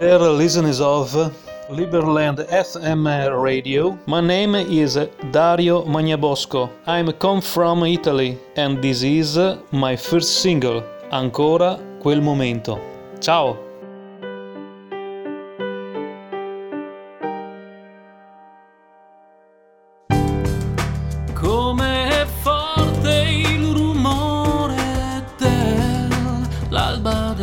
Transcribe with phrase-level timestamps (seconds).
[0.00, 1.12] Dear listeners of
[1.68, 3.04] Liberland FM
[3.42, 4.98] radio, my name is
[5.30, 6.70] Dario Magnabosco.
[6.86, 9.38] I'm come from Italy and this is
[9.70, 10.82] my first single,
[11.12, 12.80] Ancora quel momento.
[13.20, 13.58] Ciao!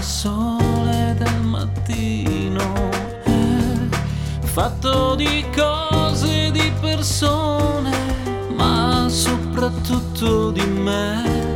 [0.00, 0.57] song
[4.58, 7.96] fatto di cose, di persone,
[8.56, 11.47] ma soprattutto di me.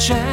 [0.00, 0.29] 全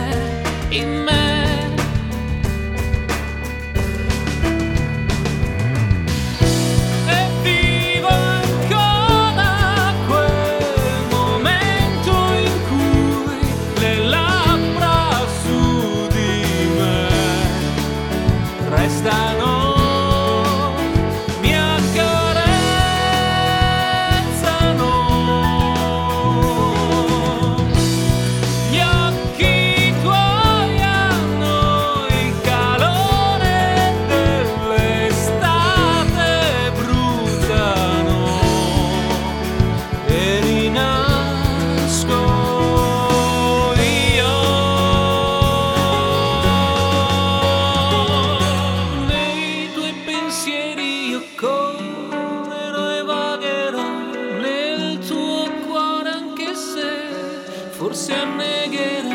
[57.78, 59.08] forse annegherà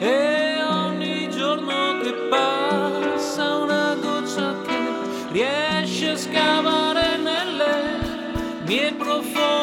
[0.00, 9.61] e ogni giorno che passa una goccia che riesce a scavare nelle mie profonde